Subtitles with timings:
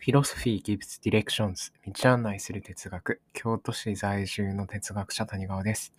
[0.00, 5.94] Philosophy Gives Directions 道案内する哲学京都市在住の哲学者谷川です。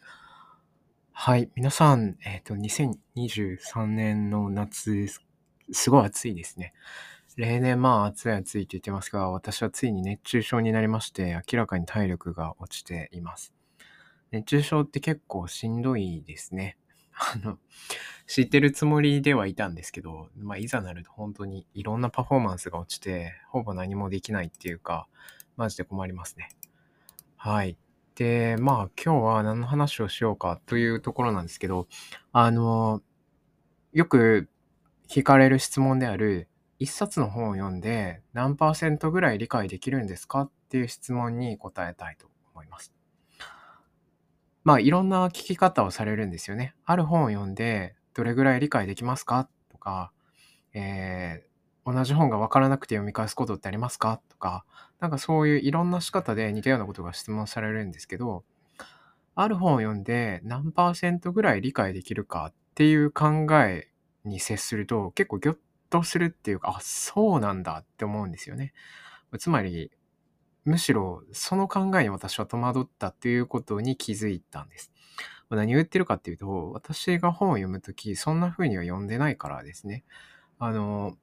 [1.13, 5.07] はい、皆さん、えっ、と、2023年の夏、
[5.71, 6.73] すごい暑いですね。
[7.37, 13.53] 例年まあ暑い暑いって言ってますが、私はついに熱中症になりまして、明らかに体力が落ちています。
[14.31, 16.77] 熱中症って結構しんどいですね。
[17.13, 17.57] あの、
[18.25, 25.07] 知ってるつもりではいたんですけど、まあ、いざなると本当にいろんなパフォーマンスが落ちて、ほぼ何もできないっていうか、
[25.57, 26.49] マジで困りますね。
[27.35, 27.77] はい。
[28.15, 31.87] で、まあ、今日は何の話をしようかというところなんですけど、
[32.31, 33.01] あの、
[33.91, 34.47] よく
[35.09, 36.47] 聞かれる質問である、
[36.79, 42.27] 一冊の本を読んで何パーセントぐらい理解できるんですかっていう質問に答えたいと
[44.63, 44.75] ま。
[44.75, 46.75] あ、いろんな聞き方をされるんですよね。
[46.85, 49.49] ある本を読んで、どれぐらい理解できますか？
[49.69, 50.11] とか、
[50.73, 54.21] えー、同じ本が分からなくて読み返すことってありますか？
[54.29, 54.65] とか、
[54.99, 58.43] なんかそういういろんな仕方で似たようなことが質問されるんですけど、
[59.33, 62.47] ある本を読んで何パーセントぐらい理解できるか？
[62.47, 63.87] っていう考え
[64.23, 65.57] に接すると結構ギョッ
[65.89, 68.73] とするっていうか、あ、そうなんだって思うんですよね。
[69.39, 69.91] つまり、
[70.63, 74.91] むしろその考えに私は戸惑ったっていうことに気づいたんです。
[75.49, 80.03] 何を言ってるかっていうと、私が本を読むとき、そんな風には読んでないからですね。
[80.59, 81.17] あの、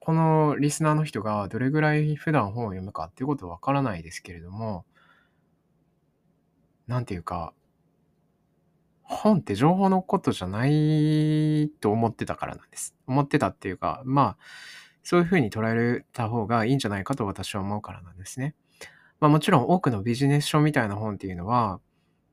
[0.00, 4.84] このリスナーの人がどれぐらい普段本を読むかっていうことはわからないですけれども、
[6.86, 7.52] なんていうか、
[9.02, 12.96] 本って情報のことじゃないと思ってたからなんです。
[13.06, 14.36] 思ってたっていうか、まあ、
[15.02, 18.54] そういう風に捉えた方がいいんじゃないかと私は思うからなんですね。
[19.20, 21.80] まあもちろん多くのビジネス書みたいな本っていうのは、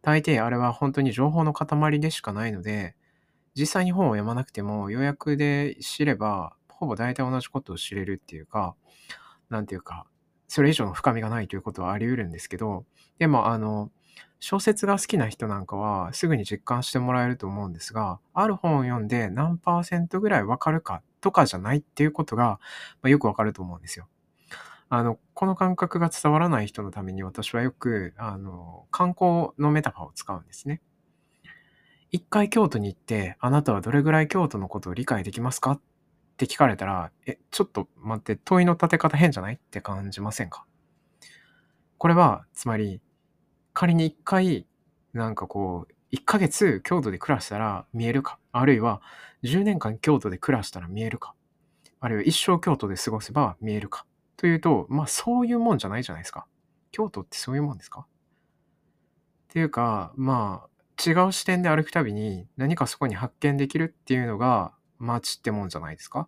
[0.01, 2.95] 大抵あれは本当に情報の塊でしかないので、
[3.55, 8.75] 実際に本を読まなくても予約で知れば、ほぼ大体同じことを知れるっていうか、
[9.49, 10.05] なんていうか、
[10.47, 12.85] それ以上の深みがないということはあり得るんですけど、
[13.19, 13.91] でもあの、
[14.39, 22.59] 小説が好きな人なんかはすぐに実感してもらえると思うんですが、ある本を読んで何パーセントぐらいわかるかとかじゃないっていうことが、
[23.01, 24.07] まあ、よくわかると思うんですよ。
[24.89, 30.81] あの、この感覚が伝わらない人のために私はよく、あの、観光のメタファーを使うんですね。
[32.11, 35.71] 一回京都に行って、あなたはどれぐらい京都のことを理解できますか？
[35.71, 35.81] っ
[36.37, 39.55] て聞かれたら、え、ちょっと待って、問いの立て方変じゃない？
[39.55, 40.65] って感じませんか？
[41.97, 43.01] これは、つまり、
[43.73, 44.67] 仮に一回、
[45.13, 49.01] なんかこう、一ヶ月京都で暮らしたら見えるか、あるいは
[49.43, 51.33] 10年間京都で暮らしたら見えるか、
[51.99, 54.05] あるいは一生京都で過ごせば見えるか、
[54.37, 56.45] というと、まあそういうもんじゃないじゃないですか。
[56.91, 58.01] 京都ってそういうもんですか？
[58.01, 58.05] っ
[59.49, 66.27] ていうか、まあ違う視点で歩くたびに何かそこに発見できるっていうのが街ってもんじゃないですか？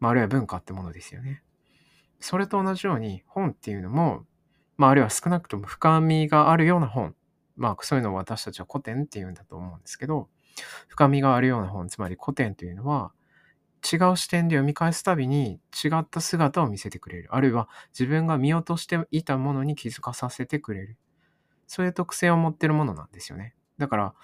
[0.00, 1.42] まああるいは文化ってものですよね。
[2.20, 4.24] それと同じように本っていうのも、
[4.76, 7.14] まああるいは少なくとも深みがあるような本。
[7.56, 10.28] まあそういうのを私たちは古典っていうんだと思うんですけど、
[10.88, 13.12] 深みがあるような本、つまり古典というのは、
[13.84, 17.28] 違う視点で読み返すたびに違った姿を見せてくれる。
[17.30, 20.96] あるいは自分が見落としていたものに気づかさせてくれる。
[21.66, 23.54] そういう特性を持ってるものなんですよね。
[23.78, 24.14] だから、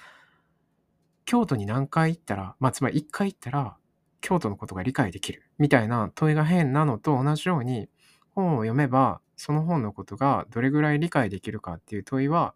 [1.25, 3.76] 京都に何回行ったら、まあ、つまり一回行ったら、
[4.21, 5.50] 京都のことが理解できる。
[5.59, 7.88] みたいな問いが変なのと同じように、
[8.34, 12.54] 本を読めば、その本のことがどれぐらい理解できるかっていう問いは、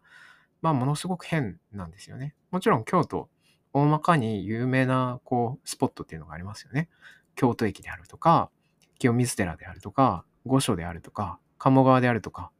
[0.60, 2.34] まあ、ものすごく変なんですよね。
[2.50, 3.28] もちろん京都
[3.74, 6.88] 大まかに有名なこうスポットっていうのがありますよね。
[7.34, 8.50] 京都駅であるとか、
[8.98, 12.52] 清水寺であるとか、御所であるとか、鴨川であるとか、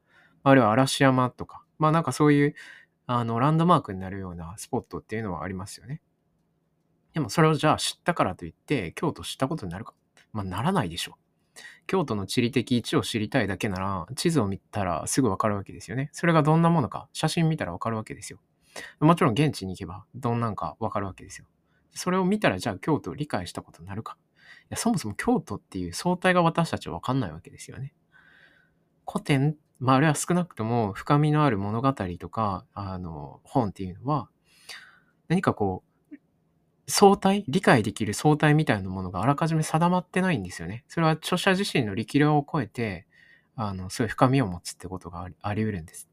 [0.42, 2.54] あるいは嵐山とか、まあなんかそういう
[3.06, 6.00] あのランドマークになるようなスポットっていうのはありますよね。
[7.12, 9.94] でもそれをじゃあ知ったからといって京都知ったことになるか
[10.32, 11.60] まあならないでしょう。
[11.86, 16.10] 京都の地理的位置を知りたいだけなら地図を見たらすぐわかるわけですよね。
[16.12, 18.40] それがどんなものか写真見たらわかるわけですよ。
[19.00, 21.46] もちろん現地に行けばどんなんかわかるわけですよ。
[21.92, 24.16] それを見たらじゃあ京都を理解したことになるか。
[24.64, 27.94] いやそもそも京都っていう相対が私たちはわかんないわけですよね。
[29.06, 34.28] 古典、まあ、あれは少なくとも深みのある物語とか、あの、本っていうのは、
[35.28, 36.16] 何かこう、
[36.86, 40.84] 相対、理解できる相対みたいなものがあらかじめ定まってないんですよね。
[40.88, 43.06] それは著者自身の力量を超えて、
[43.56, 46.08] あの、そういう深みを持つってことがありあり得るんです。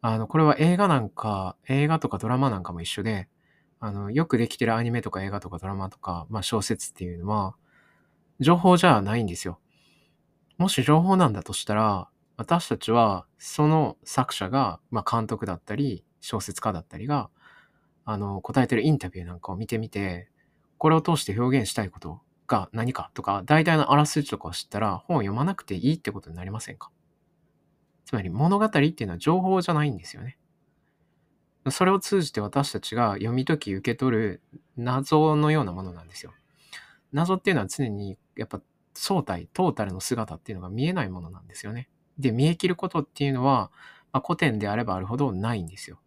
[0.00, 3.28] あの、これは映画なんか、映画とかドラマなんかも一緒で、
[3.80, 7.54] あの、よくできてるアニメとか映画とかドラマとか、まあ小説っていうのは、
[8.40, 9.58] 情報じゃないんですよ。
[10.56, 17.30] もし情報なんだとしたら、私たちはその作者が、まあ、監督だったり小説家だったりが
[18.04, 20.28] あの答えてるインタビューなんかを見てみて
[20.76, 26.92] これを通して表現したいことが何かとか大体のあらすじとかを知ったら本を読まなくていいってことになりませんか？
[28.08, 30.38] つまり物語っていうのは情報じゃないんですよね。
[31.68, 34.42] それを通じて私たちが読み解き受け取る
[34.78, 36.32] 謎のようなものなんですよ。
[37.12, 38.62] 謎っていうのは常にやっぱ
[38.94, 41.90] 相対、トータルの姿っていうのが見えないものなんですよね。
[42.18, 43.70] で、見え切ることっていうのは、
[44.10, 46.00] まあ、古典であればあるほどないんですよ。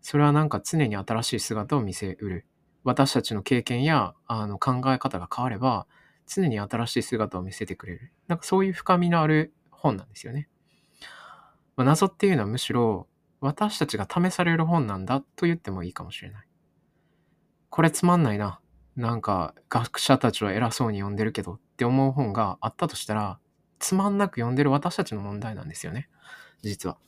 [0.00, 2.46] それはなんか常に新しい姿を見せうる。
[2.84, 5.86] 私たちの経験やあの考え方が変われば、
[6.26, 8.12] 常に新しい姿を見せてくれる。
[8.28, 10.48] なんかそういう深みのある本なんですよね。
[11.76, 13.06] まあ、謎っていうのはむしろ
[13.40, 16.46] 私たちが試される本なんだと言ってもいいかもしれない。
[17.70, 18.60] これつまんないな。
[18.96, 23.38] なんか学者たちは偉そうに読んでるけどって思う本があったとしたら、
[23.78, 26.08] つまんなく読んでる私たちの問題なんですよね。
[26.62, 26.98] 実は。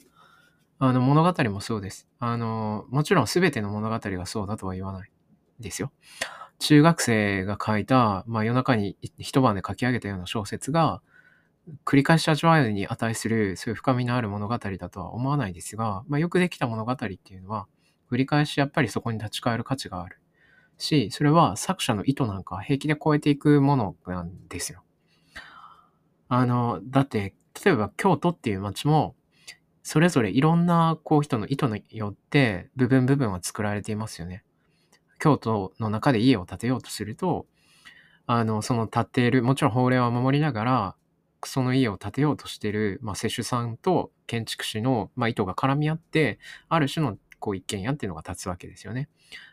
[0.79, 2.09] あの物語もそうです。
[2.19, 5.11] あの、もちろん全ての物語がそうだとは言わない
[5.61, 5.93] ですよ。
[6.59, 11.01] 中学生が書いた、まあ夜中に一晩で書き上げたような小説が、
[11.85, 17.67] 繰り返し味わいに値する、そういう深みのある物語だとは思わないですが、まあよくできた物語っていうのは、
[18.11, 20.19] 繰り返しやっぱりそこに立ち返る価値がある。
[20.79, 24.83] し、それは作者の意図なんか平気で超えていくものなんですよ。
[26.29, 27.35] あの、だって、
[27.65, 29.15] 例えば京都っていう街も、
[29.83, 34.43] それぞれいろんなこう人の意図によって部分部分は作られていますよね。
[35.19, 37.47] 京都の中で家を建てようとすると、
[38.27, 40.97] あの、その建っている、もちろん法令は守りながら、
[41.47, 46.39] その家を建てようとしてる、まあ、施主さんと建築士の、まあ、意図が絡み合って、
[46.69, 49.09] ある種のこう一軒家っていうのが建つわけですよね。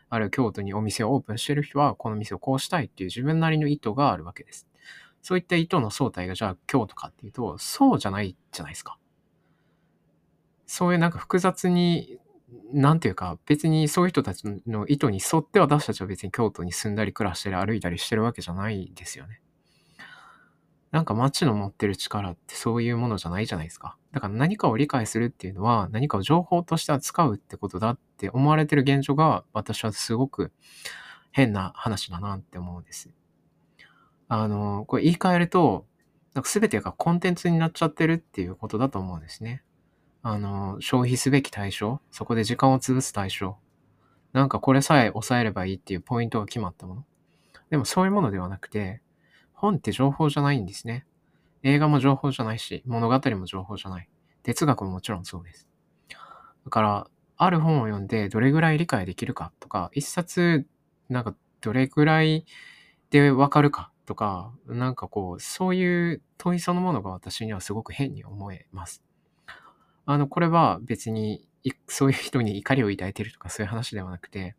[0.08, 4.66] あるいは京都にお店をオープンしてる人は、この店をこうしたいっていう自分なりの意図があるわけです。
[5.22, 8.98] そういった意図の正体がじゃあ京都かっていうと、そうじゃないじゃないですか。
[10.66, 12.18] そういうなんか複雑に、
[12.72, 19.40] なんていうか、別にそういう人たちの意図に沿って私たちは別に京都に住んだり暮らしたり歩いたりしてるわけじゃないですよね。
[20.92, 23.96] なんか街の持ってる力ってそういうものじゃないじゃないですか。
[24.12, 30.52] だから何かを理解するっていうのは何かを情報として扱うってことだって思われてる現状が私はすごく
[31.32, 33.10] 変な話だなって思うんです。
[34.28, 35.86] あの、これ言い換えると、
[36.34, 39.62] なんか全てがコンテンツになっちゃってるっていうことだと思うんですね。
[40.22, 43.56] あの、消費すべき対象、そこで時間を潰す対象、
[44.32, 47.04] なんかこれさえ抑えればいいっていうポイントが決まったもの。
[47.70, 49.00] でもそういうものではなくて、
[49.62, 51.06] 本って情報じゃないんですね。
[51.62, 54.08] 映画も情報じゃないし、物語も情報じゃない。
[54.42, 55.68] 哲学ももちろんそうです。
[56.64, 60.66] だから、ある本を読んでどれぐらい理解できるかとか、一冊、
[61.08, 62.44] なんかどれぐらい
[63.10, 69.02] でわかるかとか、なんかこう、そういう問いそのものが私にはすごく変に思えます。
[70.06, 71.48] あの、これは別に、
[71.86, 74.56] そういう人に怒りを抱いてるとかそういう話ではなくて、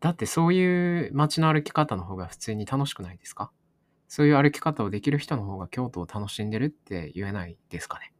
[0.00, 3.50] だってそういう街の歩き方の方が普通に楽しくないですか？
[4.08, 8.12] そういう歩き方をできる人の方が京都を楽しんでるって言えないですかね。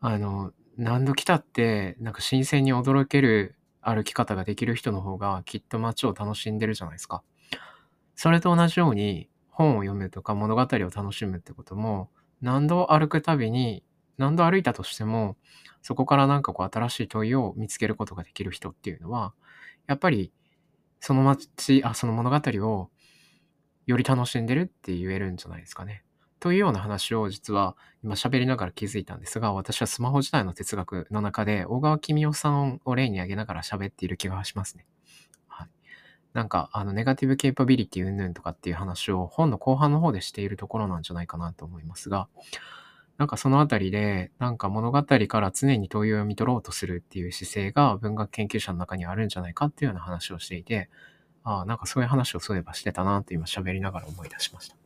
[0.00, 7.22] あの、何度来たって、なんか新鮮に驚ける歩き方ができる人の方がきっと街を楽しんでるじゃないですか。
[8.16, 12.10] それと同じように本を読むとか物語を楽しむってことも
[12.40, 13.84] 何度歩くたびに
[14.18, 15.36] 何度歩いたとしても
[15.82, 19.34] そこからなんかこう新しい問いを見つけることができる人っていうのは
[19.86, 20.32] やっぱり
[21.00, 22.90] その街あその物語を
[23.86, 26.04] より楽しんでるって言えるんじゃないですかね。
[26.40, 34.84] というような話を実は今喋りながら気づいたんですが、私はスマホ時代の哲学の中で小川公夫さんを例に挙げながら喋っている気がしますね。
[35.48, 35.68] はい。
[36.34, 42.28] なんか、あの、ネガティブケーパビリティ云々とかっていう話を本の後半の方でしているところなんじゃないかなと思いますが、
[43.16, 50.90] なんかそのあたりで、なんか物語から常に問いを読み取ろうとするっていう姿勢が文学研究者の中にあるんじゃないかっていうような話をしていて、
[51.44, 54.76] ああ、なんかそういう話をそういえばしてたなって今喋りながら思い出しました。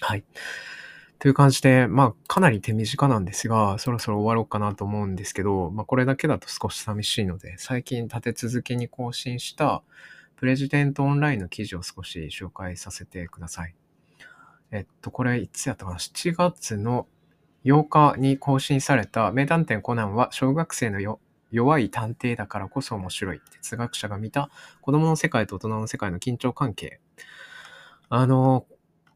[0.00, 0.24] はい。
[1.18, 9.82] という感じで、まあ、かなり手短なんですが、そろそろ終わろうかなと思うんですけど、まあ、これだけだと少し寂しいので、最近立て続けに更新した
[10.34, 13.74] プレジデントオンラインの記事を少し紹介させてください。
[14.72, 17.06] えっと、これいつやったかな ?7 月の
[17.64, 21.20] 8日に更新された名探偵コナンは小学生のよ
[21.52, 27.00] 弱い探偵だからこそ面白い哲学者が見た子供の世界と大人の世界の緊張関係。
[28.08, 28.66] あの、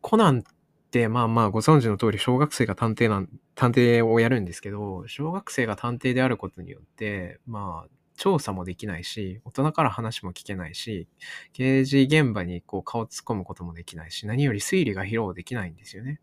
[0.01, 0.43] コナンっ
[0.91, 11.09] てまあまあご存知の通り小学生が探偵なん、探偵をやるんですけど、小学生が探偵であることによって、まあ調査もできないし、大人から話も聞けないし、
[11.53, 16.21] 刑事現場にこう顔突っ込むこともできないし、何より推理が披露できないんですよね。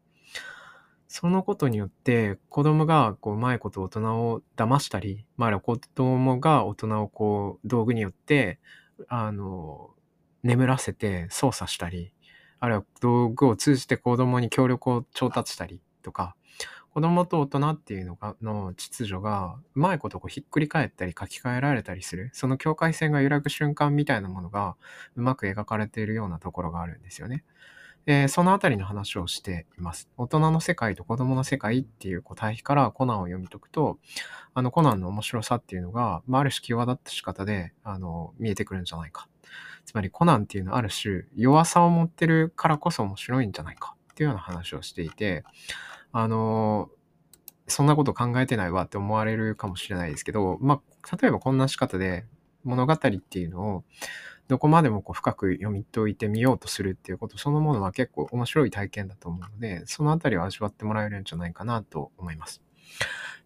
[1.15, 8.57] そのことによって子供がこううまいこと大人を騙したり、まあ、子供が大人をこう道具によって
[9.09, 9.91] あの
[10.41, 12.11] 眠らせて操作したり、
[12.59, 16.35] あるいは道具を通じて子供に協力を調達したりとか、
[16.89, 24.77] 子供と大人っていうのが、の秩序が、うまいことこうひっくり返ったり書き換えられたりする、その境界線が揺らぐ瞬間みたいなものが、
[25.15, 27.43] うまく描かれているようなところがあるんですよね。
[28.05, 30.09] で、そのあたりの話をしています。
[30.17, 33.97] 大人の世界と子供の世界っていうこう対比からコナンを読み解くと、
[34.53, 39.27] あのコナンの面白さっていうのが、まあ、ある種際立った仕方で、あの、見えてくるんじゃないか
[39.85, 45.43] つまりコナンっていうのはある種弱さを持ってるからこそ面白いんじゃないかっていうような話をしていて、
[46.11, 46.89] あの、
[47.67, 52.25] そんなこと考えてないわって思われるかもしれないですけど、まあ、例えばこんな仕方で
[52.63, 53.83] 物語っていうのを
[54.47, 62.61] どこまでもこう深く読み解いてみようとするっていうことそのものは結構面白い体験だと思うので、そのあたりを味わってもらえるんじゃないかなと思います。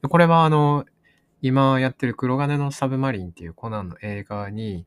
[0.09, 0.85] これはあの、
[1.41, 4.85] 今やってる黒金のサブマリンっていうコナンの映画に、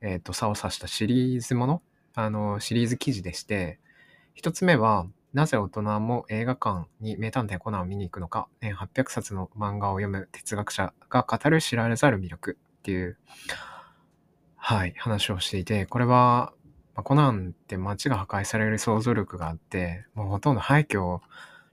[0.00, 1.82] え、と、差を指したシリーズもの、
[2.14, 3.78] あの、シリーズ記事でして、
[4.34, 13.18] 一つ目は、なぜ大人も映画館に名探偵コナンを見に行くのか、800冊の漫画を読む哲学者が語る知られざる魅力っていう、
[14.64, 16.52] はい、話をしていて、これは、
[16.94, 21.20] まコナンって街が破壊される想像力があって、もうほとんど廃墟を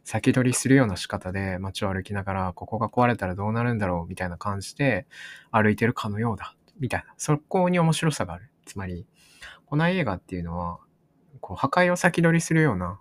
[0.04, 5.06] 先取りするような仕方で街を歩きながら、ここが壊れたらどうなるんだろうみたいな感じで
[5.52, 8.50] 歩いてるかのようだみたいな、そこに面白さがある。
[8.66, 9.06] つまり、
[9.68, 10.80] この映画っていうのは、
[11.42, 13.00] こう破壊を先取りするような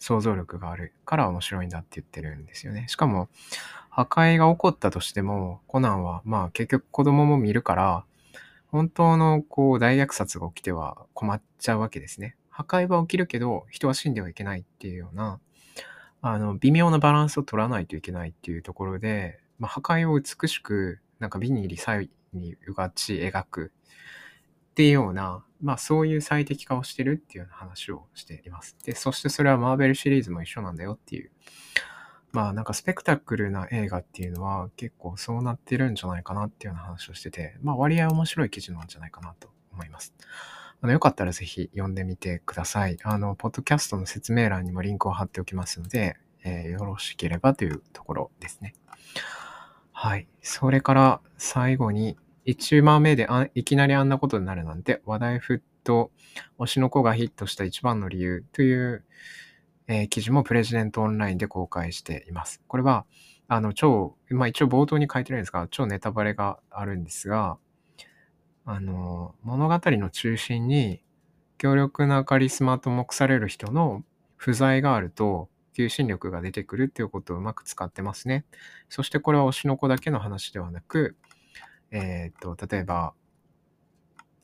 [0.00, 2.86] 想像力があるから面白いんだって言ってるんですよね。
[2.88, 3.28] しかも、
[3.88, 8.04] 破壊が起こったとしても、コナンは、まあ結局子供も見るから、
[8.68, 12.36] 本当のこう大虐殺が起きては困っちゃうわけですね。
[12.50, 15.40] 破壊は起きるけど、人は死んではいけないっていうような、
[16.20, 23.72] あの、微妙なバランスを取らないといけないっていうところで、まあ、破壊を美しく、なんか美に入り細にうがち描く
[24.70, 28.76] っていうような、まあそういう最適化をしてるっていうような話をしています。
[28.84, 31.30] で、そしてそれはマーベルシリーズも一緒なんだよっていう。
[32.32, 40.14] まあなんかスペクタクルな映画っていうのは結構そうなってるんじゃないかなっていうような話をしてて、まあ割合面白い記事なんじゃないかなと思います。
[40.80, 42.98] あのよかったらぜひ読んでみてください。
[43.02, 48.74] あの、ポッドキャストの説明欄にもリンクを貼っておきますので、えー、よろしければというところですね。
[49.92, 50.28] はい。
[50.40, 52.16] それから最後に、
[52.46, 56.12] 1話目であいきなりあんなことになるなんて、話題沸騰、
[56.58, 59.04] 推しの子がヒットした一番の理由という、
[59.88, 62.62] えー、記事もプレジデントオンラインで公開しています。
[62.68, 63.06] これは、
[63.48, 67.56] あの、超、まあ一応冒頭に書いてるんですが、超ネタバレがあるんですが、
[68.66, 71.02] あの、物語の中心に
[71.56, 74.04] 強力なカリスマと目される人の
[74.36, 78.44] 不在があると、求心力が出てくるっていうことをうまく使ってますね。
[78.88, 81.16] そしてこれは推しの子だけの話ではなく、
[81.90, 83.14] えっ、と、例えば、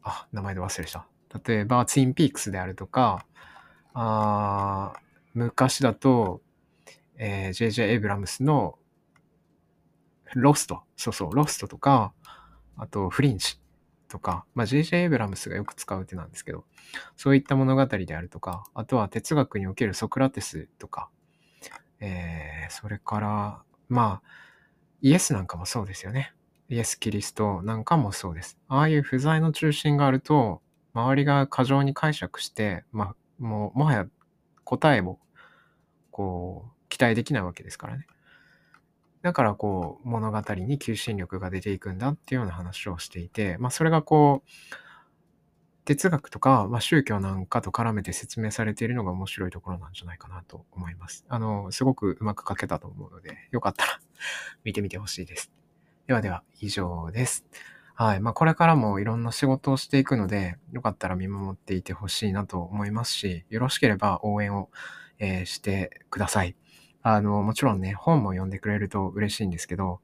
[0.02, 1.06] あ、名前で忘れした。
[1.44, 3.26] 例えば、ツインピークスであるとか、
[3.92, 4.92] あ
[5.34, 6.40] 昔だと、
[7.16, 8.78] えー、JJ エイブラムスの
[10.34, 12.12] ロスト、そうそう、ロストとか、
[12.76, 13.60] あと、フリンチ
[14.08, 16.64] とか、まあ、JJ エイブラムスがよく使う手なんですけど、
[17.16, 21.10] そういった物語であるとか、あとは哲学におけるソクラテスとか、
[22.00, 24.28] えー、それから、まあ、
[25.00, 26.32] イエスなんかもそうですよね。
[26.68, 28.58] イエス・キリストなんかもそうです。
[28.68, 30.62] ああいう不在の中心があると、
[30.94, 34.06] 周りが過剰に解釈して、まあ、もう、もはや
[34.64, 35.18] 答えを、
[36.10, 38.06] こう、期待できないわけですからね。
[39.22, 44.74] だからこう物語に求心力が出ていくんだっていうような話をしていて、まあそれがこう
[45.84, 51.26] 哲学とか、まあ、宗教なんかと絡めて説明されているのが面白いところなんじゃないかなと思います。
[51.28, 54.00] あの、すごくうまく書けたと思うので、よかったら
[54.64, 55.52] 見てみてほしいです。
[56.06, 57.44] ではでは、以上です。
[57.96, 58.20] はい。
[58.20, 64.68] まあ、これからもいろんな仕事をしていくので、よかったら見守っていてほしいなと思いますし、よろしければ応援を、
[65.20, 66.56] えー、してください。
[67.02, 70.00] あの、もちろんね、本も読んでくれると嬉しいんですけど、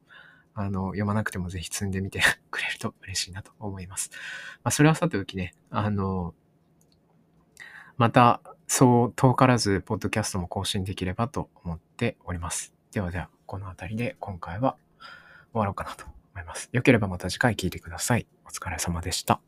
[0.53, 4.09] あの、読まなくてもぜひ積んでみて くれると嬉しいなと思います。
[4.63, 6.33] まあ、それはさておきね、あの、
[7.97, 12.73] また、そう遠からず、ポッドキャストも更新できればと思っております。
[12.93, 14.77] ではでは、この辺りで今回は
[15.51, 16.69] 終わろうかなと思います。
[16.71, 18.27] よければまた次回聞いてください。
[18.45, 19.41] お疲れ様でした。